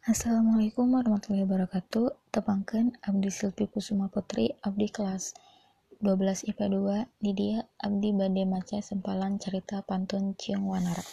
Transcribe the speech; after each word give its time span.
Assalamualaikum 0.00 0.96
warahmatullahi 0.96 1.44
wabarakatuh. 1.44 2.32
Tepangkan 2.32 2.96
Abdi 3.04 3.28
Silpi 3.28 3.68
Kusuma 3.68 4.08
Putri, 4.08 4.48
Abdi 4.64 4.88
kelas 4.88 5.36
12 6.00 6.48
IPA 6.48 7.04
2, 7.04 7.20
di 7.20 7.32
dia 7.36 7.68
Abdi 7.76 8.16
Bade 8.16 8.48
Maca 8.48 8.80
Sempalan 8.80 9.36
Cerita 9.36 9.84
Pantun 9.84 10.32
Ciong 10.40 10.64
Wanara. 10.64 11.04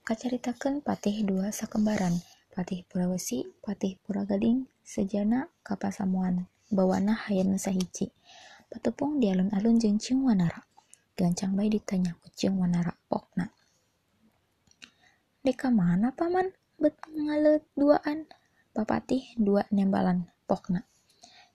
Kacaritakan 0.00 0.80
Patih 0.80 1.28
dua 1.28 1.52
sakembaran, 1.52 2.16
Patih 2.56 2.88
Purawesi, 2.88 3.44
Patih 3.60 4.00
Puragading, 4.00 4.64
Sejana 4.80 5.52
Kapasamuan, 5.60 6.48
Bawana 6.72 7.12
Hayan 7.12 7.52
Sahiji. 7.60 8.08
Patepung 8.72 9.20
di 9.20 9.28
alun-alun 9.28 9.76
jeung 9.76 10.00
Ciong 10.00 10.24
Wanara. 10.24 10.64
Gancang 11.12 11.52
bayi 11.52 11.68
ditanya 11.76 12.16
ku 12.16 12.32
Ciong 12.32 12.64
Wanara, 12.64 12.96
pokna. 13.12 13.52
Deka 15.44 15.68
mana 15.68 16.16
paman? 16.16 16.48
Bet 16.80 16.96
ngalet 17.12 17.62
duaan. 17.76 18.26
Papatih 18.70 19.36
dua 19.36 19.66
nembalan 19.68 20.30
pokna. 20.48 20.88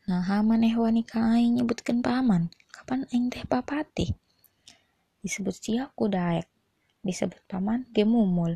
Nah 0.05 0.21
maneh 0.45 0.77
wani 0.77 1.01
aing 1.01 1.57
nyebutkan 1.57 2.05
paman. 2.05 2.53
Kapan 2.69 3.09
aing 3.09 3.33
teh 3.33 3.41
papatih 3.43 4.13
disebut 5.25 5.55
sia 5.57 5.89
ku 5.97 6.05
daek. 6.05 6.45
Disebut 7.01 7.41
paman 7.49 7.89
gemumul. 7.89 8.53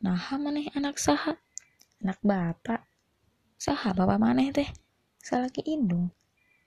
Nah 0.00 0.16
maneh 0.40 0.72
anak 0.72 0.96
saha? 0.96 1.36
Anak 2.00 2.16
bapak 2.24 2.88
saha 3.60 3.92
bapak 3.92 4.16
maneh 4.16 4.48
teh? 4.48 4.68
Salaki 5.20 5.60
indung. 5.68 6.08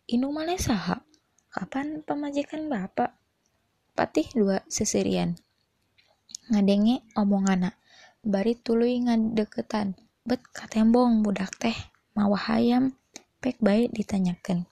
Indung 0.06 0.38
maneh 0.38 0.62
saha? 0.62 1.02
Kapan 1.50 2.06
pemajikan 2.06 2.70
bapak 2.70 3.18
patih 3.98 4.30
dua 4.38 4.62
seserian. 4.70 5.34
Ngadenge 6.54 7.02
omongan 7.18 7.74
anak 7.74 7.76
bari 8.24 8.56
tuluy 8.56 9.04
ngadeketan. 9.04 10.00
Bet 10.24 10.42
katembong 10.56 11.22
budak 11.22 11.54
teh. 11.60 11.78
Mawa 12.16 12.40
hayam 12.40 12.96
pek 13.44 13.60
baik 13.60 13.92
ditanyakan 13.92 14.70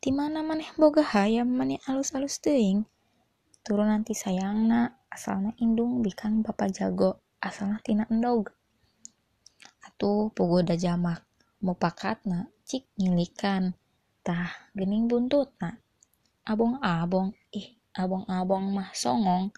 di 0.00 0.10
mana 0.16 0.40
maneh 0.40 0.72
boga 0.80 1.04
hayam? 1.04 1.52
Maneh 1.52 1.76
alus-alus 1.84 2.40
teuing. 2.40 2.88
Turun 3.60 3.92
nanti 3.92 4.16
sayangna 4.16 4.96
asalna 5.12 5.52
indung 5.60 6.00
bikang 6.00 6.40
bapak 6.40 6.72
jago 6.72 7.20
asalna 7.44 7.76
tina 7.84 8.08
endog. 8.08 8.48
Atuh 9.84 10.32
puguh 10.32 10.64
da 10.64 10.72
jamak. 10.72 11.20
Mupakatna 11.60 12.48
cik 12.64 12.88
nyilikan. 12.96 13.76
Tah 14.24 14.72
gening 14.72 15.04
buntutna. 15.04 15.76
Abong-abong. 16.48 17.36
Ih 17.52 17.76
abong-abong 17.92 18.72
mah 18.72 18.96
songong. 18.96 19.52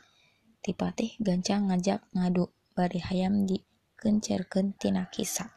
Tipatih 0.58 1.14
gancang 1.22 1.70
ngajak 1.70 2.02
ngadu 2.10 2.50
bari 2.72 3.00
hayam 3.00 3.44
di 3.44 3.60
kencerkeun 4.00 4.74
tina 4.80 5.06
kisah 5.12 5.52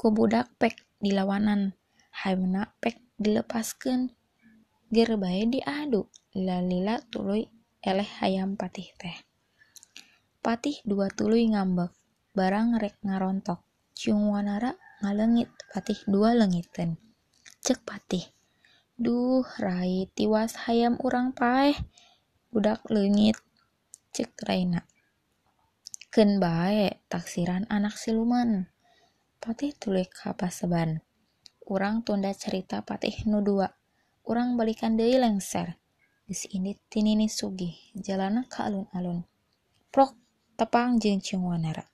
ku 0.00 0.08
budak 0.08 0.48
pek 0.56 0.80
dilawanan 1.04 1.76
hayamna 2.24 2.72
pek 2.80 3.00
dilepaskeun. 3.20 4.16
Ger 4.88 5.20
bae 5.20 5.44
diadu 5.44 6.08
lila 6.32 6.96
tuluy 7.12 7.46
eleh 7.84 8.10
hayam 8.18 8.56
patih 8.56 8.88
teh. 8.96 9.16
Patih 10.40 10.80
dua 10.88 11.12
tuluy 11.12 11.52
ngambek 11.52 11.92
barang 12.32 12.80
rek 12.80 12.96
ngarontok. 13.04 13.60
Ciung 13.92 14.32
wanara 14.32 14.72
ngalengit 15.04 15.52
patih 15.68 16.00
dua 16.08 16.32
lengiten. 16.32 16.96
Cek 17.60 17.84
patih. 17.84 18.24
Duh 18.96 19.44
rai 19.60 20.08
tiwas 20.16 20.64
hayam 20.64 20.96
urang 21.04 21.36
paeh. 21.36 21.76
Budak 22.48 22.82
leungit 22.88 23.36
cek 24.16 24.32
Raina 24.42 24.82
Ken 26.10 26.42
bae 26.42 26.98
taksiran 27.06 27.70
anak 27.70 27.94
siluman. 27.94 28.66
Patih 29.38 29.70
tuli 29.78 30.02
kapaseban 30.10 30.98
urang 31.70 32.02
tunda 32.02 32.34
cerita 32.34 32.82
Patih 32.82 33.30
nu 33.30 33.38
dua. 33.38 33.70
Urang 34.26 34.58
balikan 34.58 34.98
deui 34.98 35.22
lengser. 35.22 35.78
Geus 36.26 36.50
ini 36.50 36.74
tinini 36.90 37.30
sugih 37.30 37.78
jalana 37.94 38.42
ka 38.50 38.66
alun-alun. 38.66 39.22
Prok 39.94 40.18
tepang 40.58 40.98
jeung 40.98 41.22
wanara. 41.46 41.86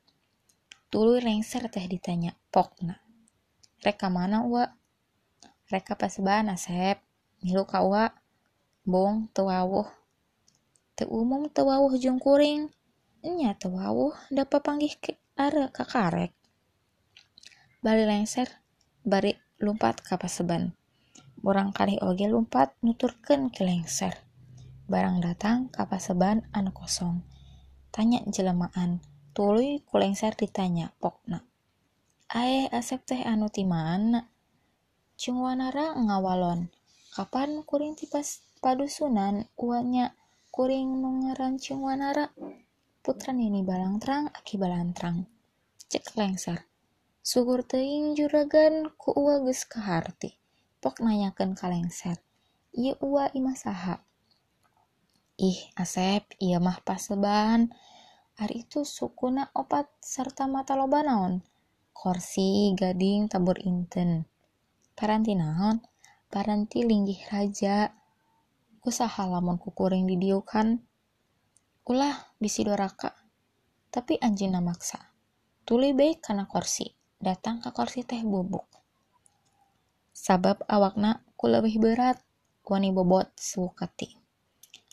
tuluy 0.88 1.20
lengser 1.20 1.68
teh 1.68 1.84
ditanya 1.84 2.32
pokna 2.48 2.96
reka 3.84 4.08
mana 4.08 4.40
wa 4.48 4.64
reka 5.68 5.92
paseban 5.92 6.48
asep. 6.48 7.04
Milu 7.44 7.68
ka 7.68 7.84
wa 7.84 8.08
bong 8.88 9.28
tewawuh 9.36 9.92
teu 10.96 11.04
umum 11.12 11.52
tewawuh 11.52 11.92
jeung 12.00 12.16
kuring. 12.16 12.72
Nya 13.26 13.58
teu 13.58 13.74
wawuh 13.74 14.14
da 14.30 14.46
papanggih 14.46 14.94
ke 15.02 15.18
are 15.34 15.66
kakarek 15.74 16.30
bari 17.82 18.06
lengser 18.06 18.48
bari 19.02 19.34
lumpat 19.62 20.02
ka 20.02 20.18
paseban. 20.18 20.74
Urang 21.46 21.70
kali 21.70 21.98
oge 22.02 22.26
lumpat 22.26 22.74
nuturkeun 22.82 23.54
ke 23.54 23.62
lengser. 23.62 24.18
Barang 24.90 25.22
datang 25.22 25.70
ka 25.70 25.86
paseban 25.86 26.42
anu 26.50 26.74
kosong. 26.74 27.22
Tanya 27.94 28.22
jelemaan 28.26 28.98
tuluy 29.30 29.82
ku 29.86 30.02
lengser 30.02 30.34
ditanya 30.34 30.90
pokna 30.98 31.46
ae 32.26 32.66
asep 32.74 33.06
teh 33.06 33.22
anu 33.22 33.46
ti 33.46 33.62
mana? 33.62 34.26
Cung 35.14 35.38
wanara 35.46 35.94
ngawalon. 35.94 36.68
Kapan 37.14 37.62
kuring 37.62 37.94
tipas 37.94 38.42
padusunan? 38.58 39.46
Uanya 39.56 40.12
kuring 40.50 41.00
nu 41.00 41.24
ngaran 41.24 41.56
wanara 41.78 42.34
putra 43.06 43.30
nini 43.30 43.62
balang 43.62 44.02
terang 44.02 44.26
aki 44.34 44.58
balang 44.58 44.90
terang. 44.90 45.30
Cek 45.86 46.18
lengser. 46.18 46.66
Sugur 47.22 47.62
teing 47.62 48.18
juragan 48.18 48.90
ku 48.98 49.14
ua 49.14 49.38
geus 49.46 49.62
kaharti 49.62 50.34
pok 50.82 50.98
nanyakeun 50.98 51.54
ka 51.54 51.70
lengser. 51.70 52.18
Ieu 52.74 52.98
ua 52.98 53.30
imah 53.30 53.54
saha? 53.54 54.02
Ih 55.38 55.70
asep 55.78 56.34
iya 56.42 56.58
mah 56.58 56.82
paseban. 56.82 57.70
Ari 58.42 58.66
itu 58.66 58.82
sukuna 58.82 59.54
opat 59.54 59.86
serta 60.02 60.50
mata 60.50 60.74
loba 60.74 61.06
naon? 61.06 61.46
Korsi 61.94 62.74
gading 62.74 63.30
tabur 63.30 63.62
inten. 63.62 64.26
Paranti 64.98 65.38
naon? 65.38 65.78
Paranti 66.26 66.82
linggih 66.82 67.22
raja. 67.30 67.86
Usaha 68.82 69.30
lamun 69.30 69.62
kukuring 69.62 70.10
didiukan 70.10 70.82
ulah 71.86 72.34
bisi 72.42 72.66
doraka. 72.66 73.14
Tapi 73.94 74.18
anjina 74.18 74.58
maksa 74.58 74.98
tuluy 75.66 75.94
baik 75.94 76.22
karena 76.22 76.46
kursi 76.46 76.90
datang 77.18 77.62
ke 77.62 77.70
kursi 77.70 78.02
teh 78.02 78.22
bubuk. 78.26 78.66
Sabab 80.10 80.66
awakna 80.66 81.22
ku 81.38 81.46
lebih 81.46 81.78
berat. 81.78 82.18
Wani 82.66 82.90
bobot 82.90 83.30
sewukati 83.38 84.10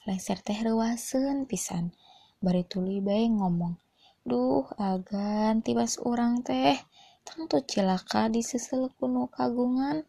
lengser 0.06 0.38
teh 0.46 0.54
rewasen 0.62 1.50
pisan. 1.50 1.90
Bari 2.38 2.62
tuluy 2.70 3.02
bae 3.02 3.26
ngomong 3.26 3.74
duh 4.22 4.70
agan 4.78 5.66
tibas 5.66 5.98
urang 5.98 6.46
teh. 6.46 6.78
Tentu 7.26 7.66
cilaka 7.66 8.30
di 8.30 8.46
sesel 8.46 8.94
kuno 8.94 9.26
kagungan. 9.34 10.06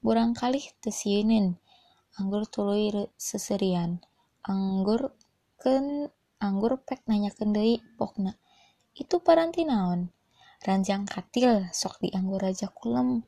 Burang 0.00 0.32
kalih 0.32 0.64
tesienin 0.80 1.60
anggur 2.16 2.48
tuluy 2.48 2.88
seserian 3.20 4.00
anggur 4.46 5.12
ken 5.58 6.06
anggur 6.38 6.78
pek 6.86 7.02
nanya 7.10 7.34
kendai 7.34 7.82
pokna 7.98 8.38
itu 8.98 9.22
paranti 9.22 9.62
naon? 9.62 10.10
Ranjang 10.58 11.06
katil 11.06 11.70
sok 11.70 12.02
di 12.02 12.10
anggur 12.10 12.42
raja 12.42 12.66
kulem. 12.66 13.22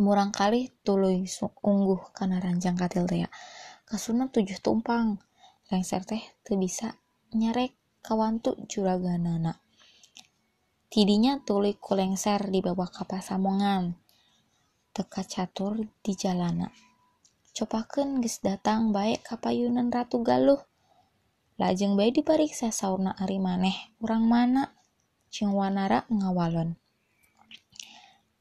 Murang 0.00 0.32
kali 0.32 0.72
tuluy 0.80 1.28
ungguh 1.60 2.16
karena 2.16 2.40
ranjang 2.40 2.72
katil 2.72 3.04
teh 3.04 3.28
kasuna 3.84 4.32
tujuh 4.32 4.56
tumpang 4.64 5.20
lengser 5.68 6.08
teh 6.08 6.24
tuh 6.40 6.56
bisa 6.56 6.96
nyarek 7.36 7.76
kawantu 8.00 8.56
juraganana. 8.64 9.60
Tidinya 10.88 11.36
tuluy 11.44 11.76
ku 11.76 11.92
lengser 11.92 12.48
di 12.48 12.64
bawah 12.64 12.88
kapas 12.88 13.28
samongan 13.28 13.92
teka 14.96 15.20
catur 15.20 15.84
di 16.00 16.16
jalana. 16.16 16.72
Copaken 17.52 18.24
geus 18.24 18.40
datang 18.40 18.88
baik 18.88 19.20
kapayunan 19.20 19.92
Ratu 19.92 20.24
Galuh 20.24 20.69
lajeng 21.60 21.92
baik 21.92 22.24
dipariksa 22.24 22.72
sauna 22.72 23.12
ari 23.20 23.36
maneh. 23.36 23.76
Urang 24.00 24.24
mana? 24.24 24.72
Cing 25.28 25.52
Wanara 25.52 26.08
ngawalon. 26.08 26.72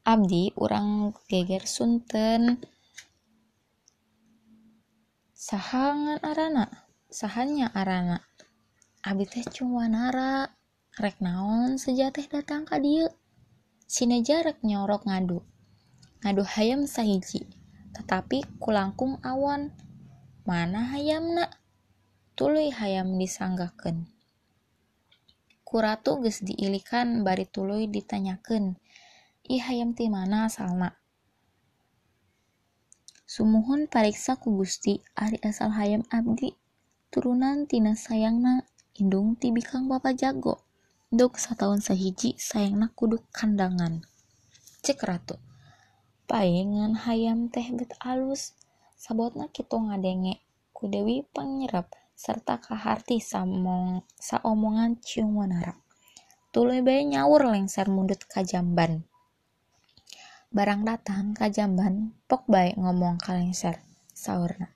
Abdi 0.07 0.55
urang 0.55 1.11
geger 1.27 1.67
Sunten. 1.67 2.63
Sahangan 5.35 6.23
arana? 6.23 6.71
Sahanya 7.11 7.67
arana? 7.75 8.23
Abdi 9.03 9.27
teh 9.27 9.43
Cung 9.51 9.75
Wanara. 9.75 10.55
Rek 10.95 11.19
naon 11.19 11.75
sejateh 11.75 12.23
datang 12.31 12.63
ka 12.63 12.79
dieu? 12.79 13.11
Sina 13.83 14.23
jarak 14.23 14.63
nyorok 14.63 15.03
ngadu. 15.03 15.43
Ngadu 16.23 16.43
hayam 16.55 16.87
sahiji. 16.87 17.43
Tetapi 17.91 18.63
kulangkung 18.63 19.19
awan. 19.27 19.75
Mana 20.47 20.95
hayamna 20.95 21.58
tuluy 22.39 22.71
hayam 22.71 23.19
disanggaken 23.19 24.07
kuratu 25.67 26.23
ges 26.23 26.39
diilikan 26.39 27.27
bari 27.27 27.43
tuluy 27.43 27.91
ditanyakan 27.91 28.79
ih 29.43 29.59
hayam 29.59 29.91
ti 29.91 30.07
mana 30.07 30.47
asalna? 30.47 30.95
Sumuhun 33.27 33.91
pariksa 33.91 34.39
ku 34.39 34.55
Gusti 34.55 35.03
ari 35.19 35.35
asal 35.43 35.75
hayam 35.75 36.07
abdi 36.07 36.55
turunan 37.11 37.67
tina 37.67 37.99
sayangna 37.99 38.63
indung 38.95 39.35
ti 39.35 39.51
bikang 39.51 39.91
bapak 39.91 40.15
jago 40.15 40.63
dok 41.11 41.35
satahun 41.35 41.83
sahiji 41.83 42.39
sayangna 42.39 42.87
kudu 42.95 43.19
kandangan. 43.35 43.99
Cek 44.79 45.03
ratu. 45.03 45.35
Paengan 46.23 47.03
hayam 47.03 47.51
teh 47.51 47.67
bet 47.75 47.91
alus 47.99 48.55
sabotna 48.95 49.51
kitu 49.51 49.75
ngadenge 49.75 50.39
ku 50.71 50.87
Dewi 50.87 51.27
serta 52.19 52.59
kaharti 52.59 53.23
samong 53.23 54.03
saomongan 54.19 54.99
cium 54.99 55.39
wanara. 55.39 55.79
Tuluy 56.51 56.83
bae 56.83 57.07
nyaur 57.07 57.47
lengser 57.47 57.87
mundut 57.87 58.27
ka 58.27 58.43
jamban. 58.43 59.07
Barang 60.51 60.83
datang 60.83 61.31
ka 61.31 61.47
jamban, 61.47 62.11
pok 62.27 62.43
bae 62.51 62.75
ngomong 62.75 63.23
ka 63.23 63.39
lengser, 63.39 63.79
saurna. 64.11 64.67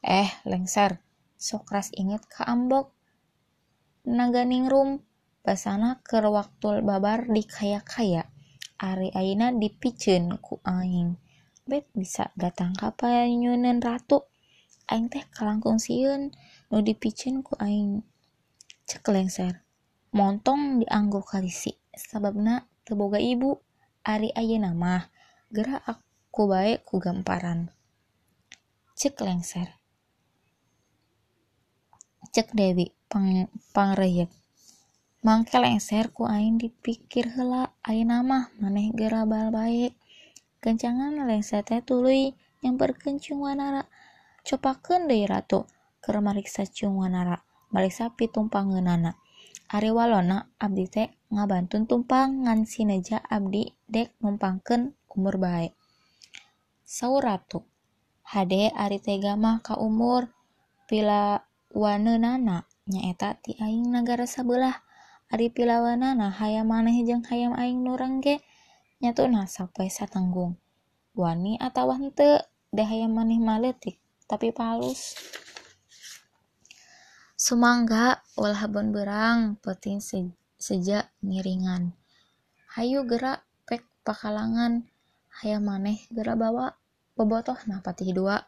Eh, 0.00 0.32
lengser, 0.48 1.04
sok 1.36 1.68
ras 1.68 1.92
inget 1.92 2.24
ka 2.24 2.48
ambok. 2.48 2.96
Naga 4.08 4.48
ningrum, 4.48 5.04
basana 5.44 6.00
ke 6.00 6.24
waktu 6.24 6.80
babar 6.80 7.28
di 7.28 7.44
kaya-kaya. 7.44 8.24
Ari 8.80 9.12
aina 9.12 9.52
dipicen 9.52 10.40
ku 10.40 10.62
aing. 10.64 11.20
Bet 11.68 11.84
bisa 11.92 12.32
datang 12.32 12.72
ka 12.72 12.96
panyunen 12.96 13.84
ratu. 13.84 14.24
Aing 14.88 15.12
teh 15.12 15.26
kalangkung 15.28 15.76
sieun 15.76 16.32
nu 16.68 16.84
dipicin 16.84 17.40
ku 17.40 17.56
aing 17.56 18.04
cek 18.88 19.04
lengser. 19.12 19.64
Montong 20.12 20.80
dianggo 20.84 21.20
kalisi. 21.20 21.72
Sababna 21.92 22.64
teboga 22.84 23.20
ibu 23.20 23.60
ari 24.04 24.32
ayeuna 24.32 24.72
mah 24.72 25.08
gerak 25.52 25.84
aku 25.84 26.48
baik 26.48 26.84
ku 26.88 26.96
gamparan. 27.00 27.68
Cek 28.96 29.20
lengser. 29.24 29.68
Cek 32.32 32.52
Dewi 32.56 32.92
pang 33.08 33.48
pangreyek. 33.72 34.28
Mangke 35.24 35.56
lengser 35.60 36.12
ku 36.12 36.24
aing 36.24 36.56
dipikir 36.60 37.32
hela 37.36 37.72
ayeuna 37.84 38.20
mah 38.24 38.44
maneh 38.60 38.92
geura 38.96 39.24
bal 39.24 39.48
baik 39.52 39.92
kencangan 40.64 41.16
lengser 41.28 41.64
teh 41.64 41.80
tuluy 41.84 42.32
nyamperkeun 42.64 43.20
wanara. 43.40 43.84
Copakeun 44.46 45.04
deui 45.10 45.28
ratu 45.28 45.68
keur 46.02 46.18
mariksa 46.24 46.62
ciunganara 46.66 47.42
mariksa 47.74 48.10
pitumpangeunana 48.16 49.18
Ari 49.68 49.92
walona 49.92 50.48
abdi 50.56 50.88
teh 50.88 51.12
ngabantun 51.28 51.84
tumpang 51.84 52.48
ngan 52.48 52.64
sineja 52.64 53.20
abdi 53.20 53.68
dek 53.84 54.16
numpangkeun 54.24 54.96
umur 55.12 55.36
bae. 55.36 55.76
Saur 56.88 57.20
Ratu. 57.20 57.68
Hade 58.32 58.72
ari 58.72 58.96
tega 58.96 59.36
mah 59.36 59.60
ka 59.60 59.76
umur 59.76 60.32
pila 60.88 61.44
pilawaneunana 61.68 62.64
nyaeta 62.88 63.36
ti 63.44 63.60
aing 63.60 63.92
nagara 63.92 64.24
sabelah. 64.24 64.80
Ari 65.28 65.52
pilawanana 65.52 66.32
hayam 66.32 66.72
maneh 66.72 67.04
jeung 67.04 67.20
hayam 67.28 67.52
aing 67.52 67.84
nu 67.84 67.92
rengge 68.00 68.40
nyatuna 69.04 69.44
sapoe 69.44 69.92
satanggung. 69.92 70.56
Wani 71.12 71.60
atawa 71.60 72.00
henteu 72.00 72.40
da 72.72 72.88
hayam 72.88 73.12
maneh 73.12 73.36
maletik 73.36 74.00
tapi 74.24 74.48
palus. 74.48 75.12
Sumangga 77.38 78.18
ulah 78.34 78.66
bon 78.66 78.90
berang 78.90 79.62
penting 79.62 80.02
se 80.02 80.26
sejak 80.58 81.06
ngiringan. 81.22 81.94
Hayu 82.74 83.06
gerak 83.06 83.46
pek 83.62 83.86
pakalangan 84.02 84.82
hayam 85.38 85.70
maneh 85.70 86.02
gerak 86.10 86.34
bawa 86.34 86.74
bobotoh 87.14 87.54
nah 87.70 87.78
patih 87.78 88.10
dua 88.10 88.42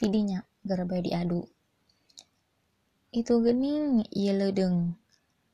tidinya 0.00 0.40
gerak 0.64 0.88
bae 0.88 1.04
diadu. 1.04 1.44
Itu 3.12 3.44
gening 3.44 4.08
iya 4.08 4.32
ledeng. 4.32 4.96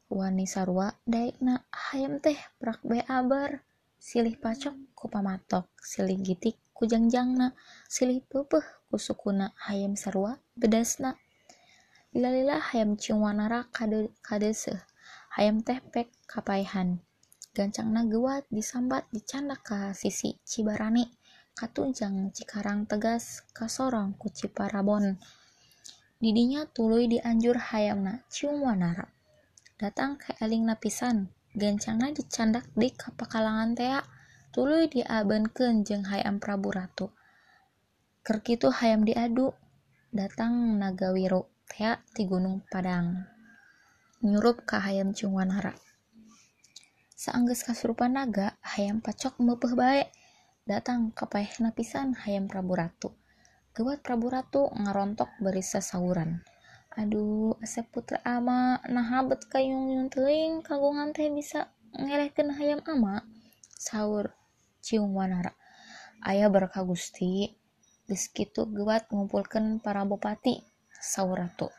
Wani 0.06 0.46
sarwa 0.46 0.94
na 1.42 1.66
hayam 1.90 2.22
teh 2.22 2.38
prak 2.62 2.86
bae 2.86 3.02
abar 3.10 3.66
silih 3.98 4.38
pacok 4.38 4.78
ku 4.94 5.10
pamatok 5.10 5.66
silih 5.82 6.22
gitik 6.22 6.54
ku 6.70 6.86
jangjangna 6.86 7.50
silih 7.90 8.22
peupeuk 8.30 8.62
ku 8.86 8.94
sukuna 8.94 9.50
hayam 9.66 9.98
sarwa 9.98 10.38
bedasna 10.54 11.18
Lila-lila 12.16 12.56
hayam 12.72 12.96
wanara 13.20 13.68
kade 13.76 14.08
kadese. 14.24 14.80
Hayam 15.36 15.60
teh 15.60 15.84
pek 15.92 16.08
kapaihan. 16.24 17.04
Gancangna 17.52 18.08
gewat 18.08 18.48
disambat 18.48 19.04
dicandak 19.12 19.60
ka 19.60 19.92
sisi 19.92 20.40
Cibarani. 20.40 21.12
Katunjang 21.52 22.32
Cikarang 22.32 22.88
tegas 22.88 23.44
kasorong 23.52 24.16
ku 24.16 24.32
Ciparabon. 24.32 25.20
Didinya 26.16 26.64
tuluy 26.64 27.04
dianjur 27.04 27.60
hayamna 27.60 28.24
wanara. 28.64 29.12
Datang 29.76 30.16
ke 30.16 30.40
eling 30.40 30.64
napisan. 30.64 31.28
Gancangna 31.52 32.16
dicandak 32.16 32.64
di 32.72 32.96
kapakalangan 32.96 33.76
tea. 33.76 34.00
Tuluy 34.56 34.88
diabenkeun 34.88 35.84
jeung 35.84 36.08
hayam 36.08 36.40
Prabu 36.40 36.72
Ratu. 36.72 37.12
Kerkitu 38.24 38.72
hayam 38.72 39.04
diadu. 39.04 39.52
Datang 40.16 40.80
Nagawiro 40.80 41.55
tea 41.70 41.98
di 42.14 42.22
Gunung 42.24 42.62
Padang 42.66 43.26
nyurup 44.22 44.62
ka 44.62 44.78
hayam 44.80 45.10
cungwanara 45.10 45.74
saanggeus 47.18 47.66
kasurupan 47.66 48.14
naga 48.14 48.54
hayam 48.62 49.02
pacok 49.02 49.42
mepeh 49.42 49.74
bae. 49.74 50.02
Datang 50.66 51.14
kapaehna 51.14 51.70
pisan 51.70 52.18
hayam 52.26 52.50
Prabu 52.50 52.74
Ratu. 52.74 53.14
Gewat 53.70 54.02
Prabu 54.02 54.26
Ratu 54.34 54.66
ngarontok 54.74 55.30
beri 55.38 55.62
sasauran 55.62 56.42
aduh 56.96 57.52
asep 57.60 57.92
putra 57.92 58.24
ama 58.24 58.80
nah 58.88 59.20
bet 59.28 59.44
kayung 59.52 60.08
yung 60.08 60.64
kagungan 60.64 61.12
teh 61.12 61.28
bisa 61.28 61.68
ngelehkeun 61.92 62.56
hayam 62.56 62.80
ama? 62.88 63.20
Saur 63.76 64.32
ciung 64.80 65.12
wanara 65.12 65.52
ayah 66.24 66.48
berkah 66.48 66.88
gusti 66.88 67.52
geus 68.08 68.32
kitu 68.32 68.64
gewat 68.72 69.12
ngumpulkeun 69.12 69.84
para 69.84 70.08
bupati 70.08 70.64
sauratu 71.06 71.70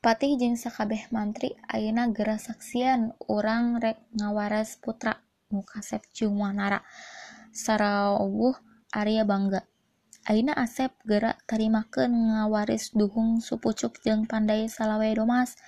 Patih 0.00 0.38
jeung 0.40 0.56
sakabeh 0.56 1.12
mantri 1.12 1.58
ayeuna 1.68 2.08
gera 2.08 2.40
saksian 2.40 3.12
urang 3.28 3.76
rek 3.76 4.00
ngawaras 4.16 4.80
putra 4.80 5.20
nu 5.52 5.60
kasep 5.60 6.00
Jumanara. 6.16 6.80
Sarawuh 7.52 8.56
Arya 8.94 9.28
bangga. 9.28 9.66
Aina 10.24 10.56
Asep 10.56 10.94
gerak 11.04 11.42
tarimakeun 11.44 12.12
ngawaris 12.12 12.96
duhung 12.96 13.44
Supucuk 13.44 13.98
jeung 14.00 14.24
Pandai 14.24 14.72
Salawe 14.72 15.10
Domas 15.12 15.58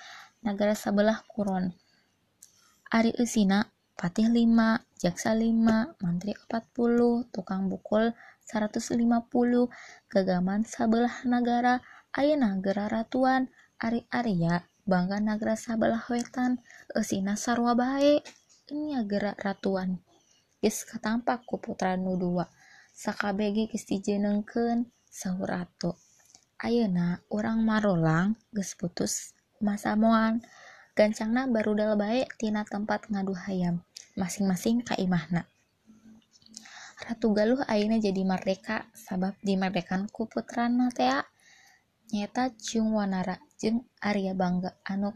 negara 0.40 0.72
sebelah 0.72 1.20
kuron. 1.28 1.76
Ari 2.88 3.12
Usina, 3.20 3.68
Patih 3.96 4.28
5 4.28 4.80
Jaksa 5.00 5.36
5 5.36 6.00
Mantri 6.00 6.32
40 6.36 7.32
Tukang 7.32 7.68
Bukul 7.68 8.16
150 8.50 9.70
Gagaman 10.10 10.66
sabelah 10.66 11.22
negara 11.28 11.78
Ayeuna 12.12 12.58
Gera 12.58 12.90
Ratuan 12.90 13.48
Ari-Arya 13.78 14.66
Bangga 14.82 15.22
Nagara 15.22 15.54
sabelah 15.54 16.02
wetan 16.10 16.58
Esina 16.90 17.38
sarwa 17.38 17.78
bae 17.78 18.18
Nya 18.72 19.06
Gera 19.06 19.38
Ratuan. 19.38 20.02
Geus 20.58 20.82
katampak 20.86 21.46
ku 21.46 21.58
putra 21.62 21.94
nu 21.94 22.18
dua 22.18 22.46
sakabege 22.90 23.70
geus 23.70 23.86
dijenengkeun 23.86 24.90
sahur 25.06 25.50
ratu. 25.50 25.94
Ayeuna 26.62 27.22
urang 27.30 27.62
marolang 27.62 28.34
geus 28.50 28.74
putus 28.74 29.34
masamuan 29.62 30.42
gancangna 30.98 31.46
barudal 31.46 31.94
bae 31.94 32.26
tina 32.36 32.66
tempat 32.66 33.06
ngadu 33.08 33.32
hayam 33.32 33.80
masing-masing 34.18 34.84
ka 34.84 34.98
imahna 34.98 35.51
Ratu 37.02 37.34
Galuh 37.34 37.58
aina 37.66 37.98
jadi 37.98 38.22
merdeka. 38.22 38.86
Sabab 38.94 39.34
dimerdekan 39.42 40.06
ku 40.06 40.30
putrana 40.30 40.86
tea. 40.94 41.18
Nyata 42.14 42.54
Ciung 42.54 42.94
Wanara 42.94 43.42
jeung 43.58 43.82
Arya 43.98 44.38
Bangga 44.38 44.78
anu 44.86 45.10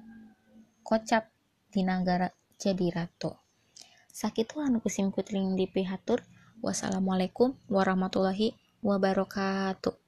kocap 0.82 1.30
di 1.70 1.86
negara 1.86 2.26
jadi 2.58 2.90
ratu. 2.90 3.30
Sakitu 4.10 4.58
anu 4.58 4.82
kusim 4.82 5.12
kutring 5.14 5.54
dipihatur 5.54 6.24
wassalamualaikum 6.64 7.52
warahmatullahi 7.68 8.56
wabarakatuh 8.80 10.05